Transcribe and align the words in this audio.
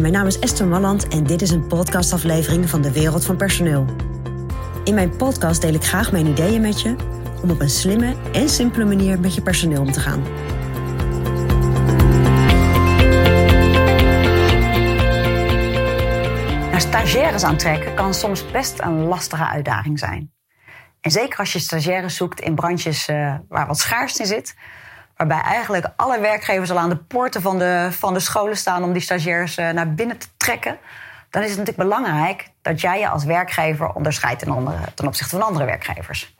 Mijn 0.00 0.12
naam 0.12 0.26
is 0.26 0.38
Esther 0.38 0.66
Malland 0.66 1.08
en 1.08 1.24
dit 1.24 1.42
is 1.42 1.50
een 1.50 1.66
podcastaflevering 1.66 2.70
van 2.70 2.82
de 2.82 2.92
Wereld 2.92 3.24
van 3.24 3.36
Personeel. 3.36 3.86
In 4.84 4.94
mijn 4.94 5.16
podcast 5.16 5.60
deel 5.60 5.74
ik 5.74 5.84
graag 5.84 6.12
mijn 6.12 6.26
ideeën 6.26 6.60
met 6.60 6.80
je 6.80 6.96
om 7.42 7.50
op 7.50 7.60
een 7.60 7.70
slimme 7.70 8.14
en 8.32 8.48
simpele 8.48 8.84
manier 8.84 9.20
met 9.20 9.34
je 9.34 9.42
personeel 9.42 9.80
om 9.80 9.92
te 9.92 10.00
gaan. 10.00 10.22
Nou, 16.70 16.80
stagiaires 16.80 17.42
aantrekken 17.42 17.94
kan 17.94 18.14
soms 18.14 18.50
best 18.50 18.80
een 18.80 19.02
lastige 19.02 19.46
uitdaging 19.46 19.98
zijn. 19.98 20.32
En 21.00 21.10
zeker 21.10 21.38
als 21.38 21.52
je 21.52 21.58
stagiaires 21.58 22.16
zoekt 22.16 22.40
in 22.40 22.54
branches 22.54 23.08
uh, 23.08 23.34
waar 23.48 23.66
wat 23.66 23.78
schaarste 23.78 24.26
zit, 24.26 24.54
Waarbij 25.28 25.50
eigenlijk 25.50 25.86
alle 25.96 26.20
werkgevers 26.20 26.70
al 26.70 26.78
aan 26.78 26.88
de 26.88 26.96
poorten 26.96 27.42
van 27.42 27.58
de, 27.58 27.88
van 27.90 28.14
de 28.14 28.20
scholen 28.20 28.56
staan 28.56 28.82
om 28.84 28.92
die 28.92 29.02
stagiairs 29.02 29.56
eh, 29.56 29.70
naar 29.70 29.94
binnen 29.94 30.18
te 30.18 30.26
trekken. 30.36 30.78
Dan 31.30 31.42
is 31.42 31.48
het 31.48 31.58
natuurlijk 31.58 31.88
belangrijk 31.88 32.50
dat 32.62 32.80
jij 32.80 32.98
je 32.98 33.08
als 33.08 33.24
werkgever 33.24 33.92
onderscheidt 33.92 34.38
ten, 34.38 34.68
ten 34.94 35.06
opzichte 35.06 35.36
van 35.36 35.46
andere 35.46 35.64
werkgevers. 35.64 36.36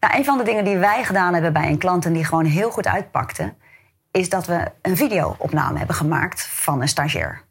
Nou, 0.00 0.16
een 0.16 0.24
van 0.24 0.38
de 0.38 0.44
dingen 0.44 0.64
die 0.64 0.76
wij 0.76 1.04
gedaan 1.04 1.32
hebben 1.32 1.52
bij 1.52 1.68
een 1.68 1.78
klant 1.78 2.04
en 2.04 2.12
die 2.12 2.24
gewoon 2.24 2.44
heel 2.44 2.70
goed 2.70 2.86
uitpakte, 2.86 3.54
is 4.10 4.28
dat 4.28 4.46
we 4.46 4.72
een 4.82 4.96
videoopname 4.96 5.78
hebben 5.78 5.96
gemaakt 5.96 6.46
van 6.46 6.80
een 6.80 6.88
stagiair. 6.88 7.42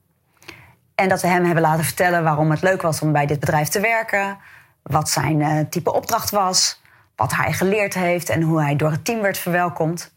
En 0.96 1.10
dat 1.10 1.22
we 1.22 1.28
hem 1.28 1.46
hebben 1.46 1.64
laten 1.64 1.84
vertellen 1.84 2.24
waarom 2.24 2.52
het 2.52 2.62
leuk 2.62 2.82
was 2.82 3.02
om 3.02 3.12
bij 3.12 3.26
dit 3.26 3.40
bedrijf 3.40 3.68
te 3.68 3.80
werken, 3.80 4.38
wat 4.84 5.10
zijn 5.10 5.40
uh, 5.40 5.60
type 5.70 5.94
opdracht 5.94 6.30
was, 6.30 6.82
wat 7.16 7.36
hij 7.36 7.54
geleerd 7.54 7.94
heeft 7.94 8.30
en 8.30 8.42
hoe 8.42 8.62
hij 8.62 8.76
door 8.76 8.92
het 8.92 9.06
team 9.06 9.22
werd 9.22 9.38
verwelkomd. 9.38 10.14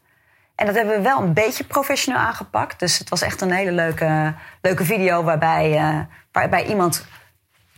En 0.59 0.67
dat 0.67 0.75
hebben 0.75 0.97
we 0.97 1.03
wel 1.03 1.21
een 1.21 1.33
beetje 1.33 1.65
professioneel 1.65 2.21
aangepakt. 2.21 2.79
Dus 2.79 2.99
het 2.99 3.09
was 3.09 3.23
echt 3.23 3.41
een 3.41 3.51
hele 3.51 3.73
leuke, 3.73 4.35
leuke 4.61 4.85
video 4.85 5.23
waarbij, 5.23 5.73
uh, 5.73 6.01
waarbij 6.33 6.67
iemand 6.67 7.07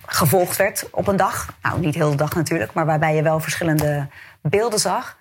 gevolgd 0.07 0.57
werd 0.57 0.89
op 0.91 1.07
een 1.07 1.17
dag. 1.17 1.49
Nou, 1.63 1.81
niet 1.81 1.95
heel 1.95 2.11
de 2.11 2.17
dag 2.17 2.35
natuurlijk, 2.35 2.73
maar 2.73 2.87
waarbij 2.87 3.15
je 3.15 3.23
wel 3.23 3.41
verschillende 3.41 4.09
beelden 4.43 4.79
zag. 4.79 5.17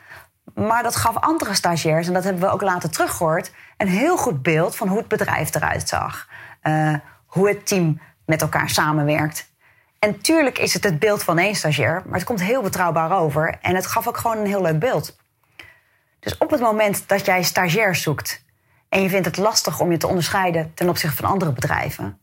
Maar 0.54 0.84
dat 0.84 0.96
gaf 0.96 1.16
andere 1.16 1.54
stagiairs, 1.54 2.08
en 2.08 2.14
dat 2.14 2.24
hebben 2.24 2.42
we 2.42 2.50
ook 2.50 2.62
later 2.62 2.90
teruggehoord, 2.90 3.52
een 3.78 3.88
heel 3.88 4.18
goed 4.18 4.42
beeld 4.42 4.76
van 4.76 4.88
hoe 4.88 4.98
het 4.98 5.08
bedrijf 5.08 5.56
eruit 5.56 5.90
zag. 5.90 6.28
Uh, 6.64 6.94
hoe 7.26 7.48
het 7.48 7.68
team 7.68 8.02
met 8.26 8.42
elkaar 8.42 8.70
samenwerkt. 8.70 9.52
En 10.00 10.22
tuurlijk 10.22 10.58
is 10.58 10.74
het 10.74 10.84
het 10.84 11.00
beeld 11.00 11.24
van 11.24 11.38
één 11.38 11.56
stagiair, 11.56 12.02
maar 12.06 12.20
het 12.20 12.28
komt 12.28 12.42
heel 12.42 12.62
betrouwbaar 12.62 13.12
over. 13.12 13.58
En 13.62 13.76
het 13.76 13.88
gaf 13.88 14.08
ook 14.08 14.18
gewoon 14.18 14.38
een 14.38 14.46
heel 14.46 14.62
leuk 14.62 14.80
beeld. 14.80 15.18
Dus 16.20 16.38
op 16.38 16.50
het 16.50 16.60
moment 16.60 17.08
dat 17.08 17.26
jij 17.26 17.44
stagiairs 17.44 18.02
zoekt 18.02 18.44
en 18.90 19.02
je 19.02 19.10
vindt 19.10 19.26
het 19.26 19.38
lastig 19.38 19.80
om 19.80 19.92
je 19.92 19.98
te 19.98 20.08
onderscheiden 20.08 20.72
ten 20.74 20.90
opzichte 20.90 21.16
van 21.16 21.30
andere 21.30 21.52
bedrijven, 21.52 22.20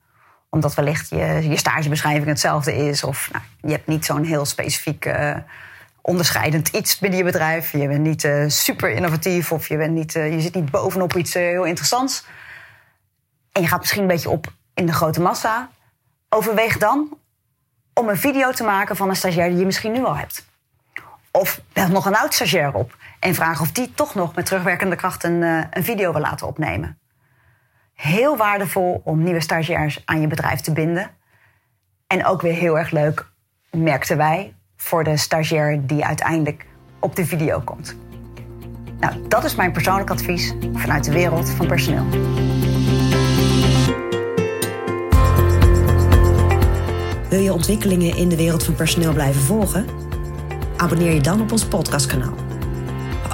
omdat 0.51 0.75
wellicht 0.75 1.09
je, 1.09 1.49
je 1.49 1.57
stagebeschrijving 1.57 2.27
hetzelfde 2.27 2.77
is, 2.77 3.05
of 3.05 3.29
nou, 3.33 3.45
je 3.61 3.71
hebt 3.71 3.87
niet 3.87 4.05
zo'n 4.05 4.25
heel 4.25 4.45
specifiek 4.45 5.07
uh, 5.07 5.37
onderscheidend 6.01 6.69
iets 6.69 6.99
binnen 6.99 7.19
je 7.19 7.25
bedrijf, 7.25 7.73
je 7.73 7.89
bent 7.89 8.01
niet 8.01 8.25
uh, 8.25 8.49
super 8.49 8.91
innovatief 8.91 9.53
of 9.53 9.69
je, 9.69 9.77
bent 9.77 9.93
niet, 9.93 10.15
uh, 10.15 10.33
je 10.33 10.41
zit 10.41 10.55
niet 10.55 10.71
bovenop 10.71 11.17
iets 11.17 11.35
heel 11.35 11.65
interessants, 11.65 12.25
en 13.53 13.63
je 13.63 13.69
gaat 13.69 13.81
misschien 13.81 14.03
een 14.03 14.09
beetje 14.09 14.31
op 14.31 14.53
in 14.75 14.87
de 14.87 14.93
grote 14.93 15.21
massa, 15.21 15.71
overweeg 16.29 16.79
dan 16.79 17.19
om 17.95 18.09
een 18.09 18.17
video 18.17 18.53
te 18.53 18.65
maken 18.65 18.97
van 18.97 19.09
een 19.09 19.17
stagiair 19.17 19.49
die 19.49 19.59
je 19.59 19.65
misschien 19.65 19.93
nu 19.93 20.05
al 20.05 20.17
hebt. 20.17 20.45
Of 21.37 21.61
bel 21.73 21.89
nog 21.89 22.06
een 22.06 22.17
oud 22.17 22.34
stagiair 22.34 22.75
op 22.75 22.97
en 23.20 23.34
vraag 23.34 23.61
of 23.61 23.73
die 23.73 23.92
toch 23.95 24.15
nog 24.15 24.34
met 24.34 24.47
terugwerkende 24.47 24.97
kracht 24.97 25.25
een, 25.25 25.43
uh, 25.43 25.62
een 25.70 25.84
video 25.84 26.12
wil 26.12 26.20
laten 26.20 26.47
opnemen. 26.47 26.98
Heel 27.95 28.37
waardevol 28.37 29.01
om 29.05 29.23
nieuwe 29.23 29.41
stagiairs 29.41 30.03
aan 30.05 30.20
je 30.20 30.27
bedrijf 30.27 30.61
te 30.61 30.73
binden. 30.73 31.11
En 32.06 32.27
ook 32.27 32.41
weer 32.41 32.53
heel 32.53 32.78
erg 32.78 32.91
leuk, 32.91 33.27
merkten 33.71 34.16
wij, 34.16 34.55
voor 34.77 35.05
de 35.05 35.16
stagiair 35.16 35.87
die 35.87 36.05
uiteindelijk 36.05 36.66
op 36.99 37.16
de 37.16 37.27
video 37.27 37.61
komt. 37.61 37.97
Nou, 38.99 39.28
dat 39.28 39.44
is 39.44 39.55
mijn 39.55 39.72
persoonlijk 39.72 40.11
advies 40.11 40.55
vanuit 40.72 41.05
de 41.05 41.12
wereld 41.12 41.50
van 41.50 41.66
personeel. 41.66 42.06
Wil 47.28 47.41
je 47.41 47.53
ontwikkelingen 47.53 48.16
in 48.16 48.28
de 48.28 48.37
wereld 48.37 48.65
van 48.65 48.75
personeel 48.75 49.12
blijven 49.12 49.43
volgen? 49.43 50.06
Abonneer 50.76 51.12
je 51.12 51.20
dan 51.20 51.41
op 51.41 51.53
ons 51.53 51.64
podcastkanaal. 51.64 52.34